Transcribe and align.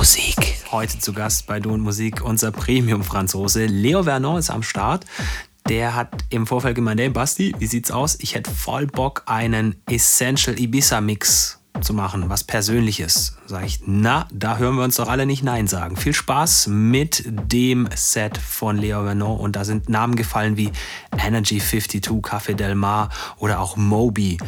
Musik. 0.00 0.56
Heute 0.72 0.98
zu 0.98 1.12
Gast 1.12 1.46
bei 1.46 1.60
Du 1.60 1.74
und 1.74 1.82
Musik 1.82 2.22
unser 2.24 2.52
Premium-Franzose. 2.52 3.66
Leo 3.66 4.04
Vernon 4.04 4.38
ist 4.38 4.48
am 4.48 4.62
Start. 4.62 5.04
Der 5.68 5.94
hat 5.94 6.08
im 6.30 6.46
Vorfeld 6.46 6.74
gemeint, 6.74 6.98
hey 7.00 7.10
Basti, 7.10 7.54
wie 7.58 7.66
sieht's 7.66 7.90
aus? 7.90 8.16
Ich 8.18 8.34
hätte 8.34 8.50
voll 8.50 8.86
Bock, 8.86 9.24
einen 9.26 9.74
Essential 9.90 10.58
Ibiza-Mix 10.58 11.60
zu 11.82 11.92
machen, 11.92 12.30
was 12.30 12.44
Persönliches. 12.44 13.36
Sag 13.44 13.66
ich, 13.66 13.80
na, 13.84 14.26
da 14.32 14.56
hören 14.56 14.76
wir 14.76 14.84
uns 14.84 14.96
doch 14.96 15.10
alle 15.10 15.26
nicht 15.26 15.42
Nein 15.42 15.66
sagen. 15.66 15.98
Viel 15.98 16.14
Spaß 16.14 16.68
mit 16.68 17.22
dem 17.26 17.86
Set 17.94 18.38
von 18.38 18.78
Leo 18.78 19.04
Vernon 19.04 19.38
und 19.38 19.54
da 19.54 19.66
sind 19.66 19.90
Namen 19.90 20.16
gefallen 20.16 20.56
wie 20.56 20.72
Energy 21.12 21.58
52, 21.60 22.00
Café 22.24 22.54
Del 22.54 22.74
Mar 22.74 23.10
oder 23.36 23.60
auch 23.60 23.76
Moby. 23.76 24.38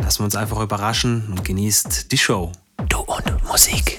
Lassen 0.00 0.20
wir 0.20 0.26
uns 0.26 0.36
einfach 0.36 0.60
überraschen 0.60 1.26
und 1.32 1.44
genießt 1.44 2.12
die 2.12 2.18
Show. 2.18 2.52
Du 2.88 3.00
und 3.00 3.44
Musik. 3.48 3.98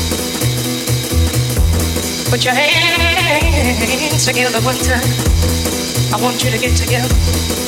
Put 2.31 2.45
your 2.45 2.53
hands 2.53 4.25
together 4.25 4.61
one 4.61 4.77
time. 4.77 5.03
I 6.13 6.23
want 6.23 6.41
you 6.45 6.49
to 6.49 6.57
get 6.57 6.77
together. 6.77 7.60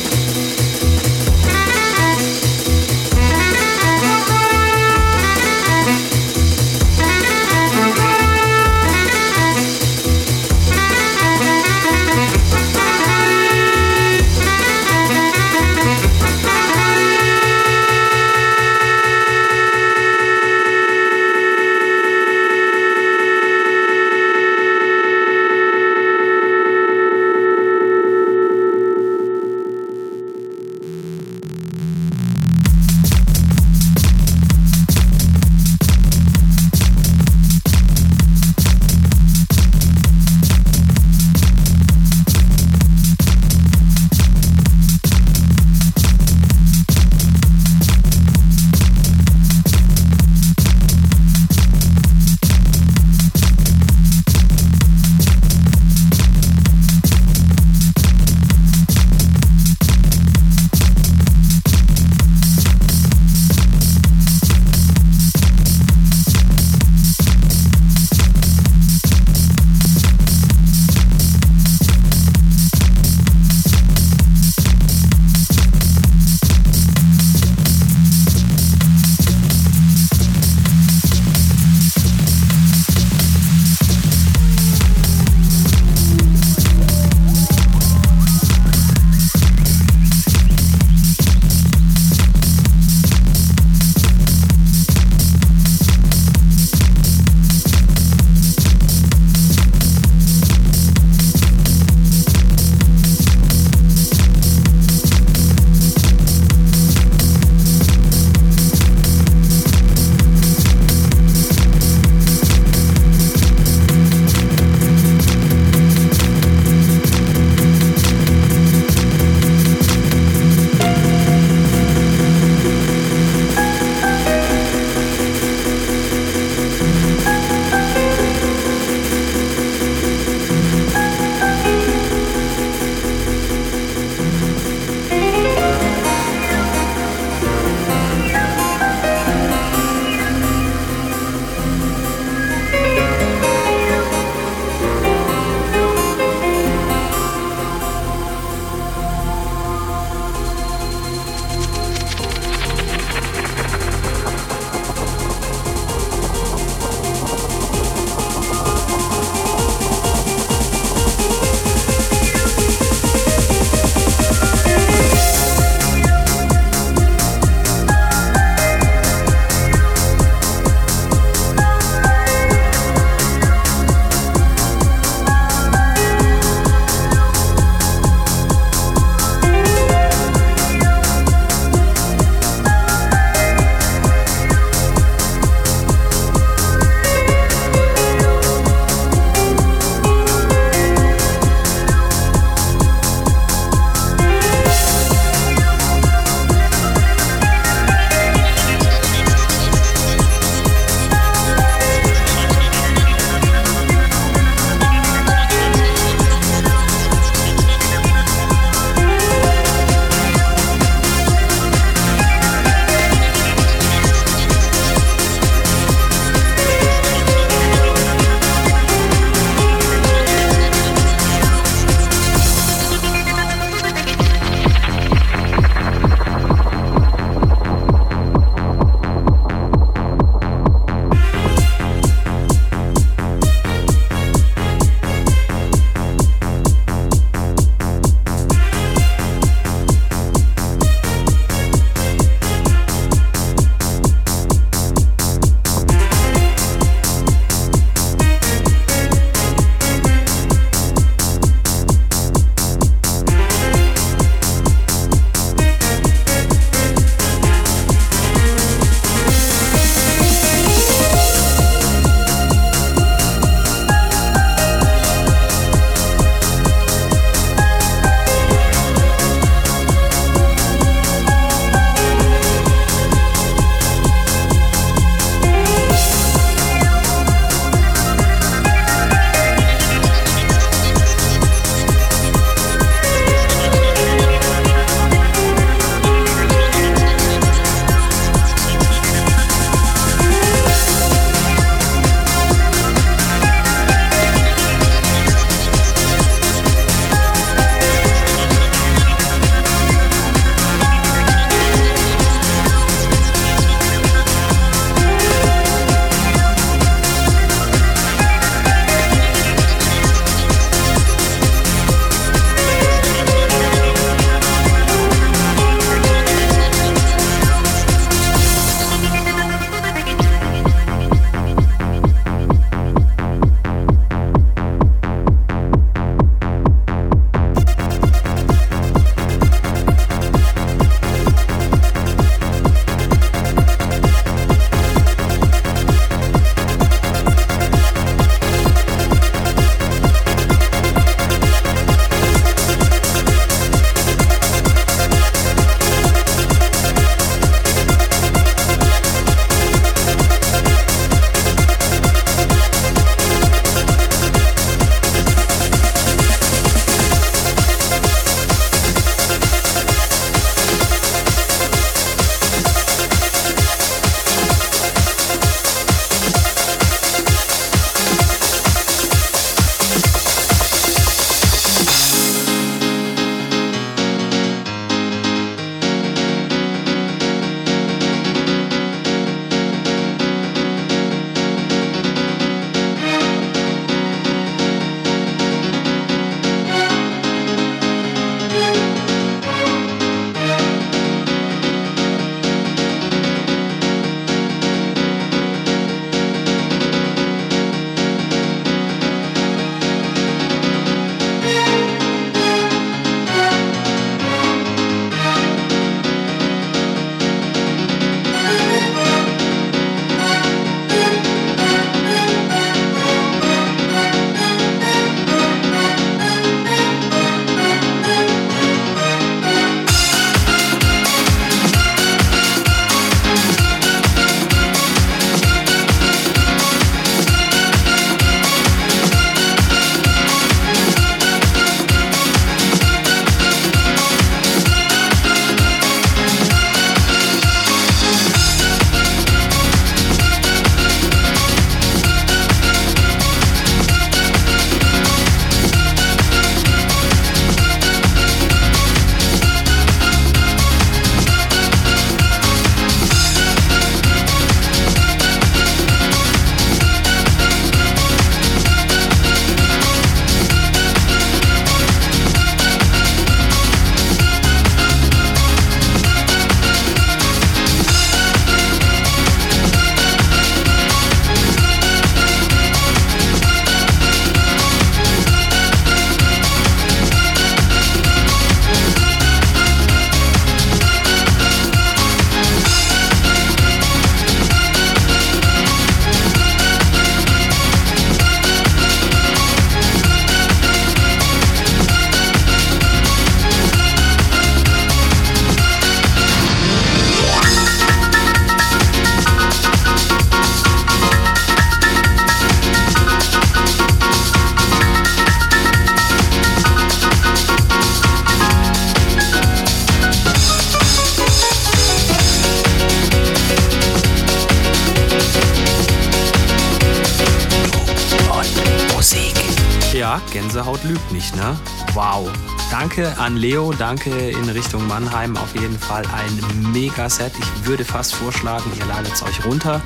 An 523.24 523.38
Leo, 523.38 523.72
danke 523.72 524.10
in 524.10 524.50
Richtung 524.50 524.86
Mannheim. 524.86 525.38
Auf 525.38 525.56
jeden 525.56 525.80
Fall 525.80 526.04
ein 526.14 526.72
Mega-Set. 526.74 527.32
Ich 527.40 527.66
würde 527.66 527.86
fast 527.86 528.16
vorschlagen, 528.16 528.70
ihr 528.78 528.86
ladet 528.86 529.14
es 529.14 529.24
euch 529.24 529.46
runter, 529.46 529.82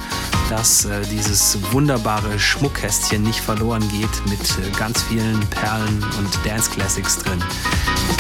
dass 0.49 0.85
äh, 0.85 1.01
dieses 1.11 1.59
wunderbare 1.71 2.39
Schmuckkästchen 2.39 3.21
nicht 3.21 3.39
verloren 3.39 3.87
geht 3.89 4.09
mit 4.27 4.39
äh, 4.39 4.71
ganz 4.79 5.03
vielen 5.03 5.39
Perlen 5.51 6.03
und 6.17 6.45
Dance 6.45 6.71
Classics 6.71 7.19
drin. 7.19 7.39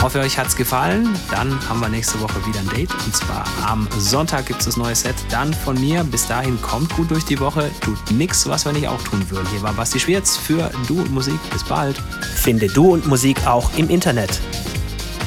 Hoffe, 0.03 0.19
euch 0.19 0.37
hat's 0.37 0.55
gefallen. 0.55 1.17
Dann 1.31 1.57
haben 1.67 1.79
wir 1.79 1.89
nächste 1.89 2.19
Woche 2.21 2.45
wieder 2.45 2.59
ein 2.59 2.69
Date. 2.69 2.93
Und 3.03 3.15
zwar 3.15 3.45
am 3.65 3.87
Sonntag 3.97 4.45
gibt 4.45 4.59
es 4.59 4.65
das 4.67 4.77
neue 4.77 4.93
Set. 4.93 5.15
Dann 5.31 5.51
von 5.51 5.79
mir. 5.79 6.03
Bis 6.03 6.27
dahin 6.27 6.61
kommt 6.61 6.93
gut 6.95 7.09
durch 7.09 7.25
die 7.25 7.39
Woche. 7.39 7.71
Tut 7.81 8.11
nichts, 8.11 8.47
was 8.47 8.65
wir 8.65 8.73
nicht 8.73 8.87
auch 8.87 9.01
tun 9.01 9.27
würden. 9.31 9.47
Hier 9.49 9.63
war 9.63 9.73
Basti 9.73 9.99
Schwierz 9.99 10.37
für 10.37 10.69
Du 10.87 11.01
und 11.01 11.11
Musik. 11.11 11.39
Bis 11.51 11.63
bald. 11.63 11.97
Finde 12.35 12.67
Du 12.67 12.93
und 12.93 13.07
Musik 13.07 13.47
auch 13.47 13.75
im 13.77 13.89
Internet. 13.89 14.39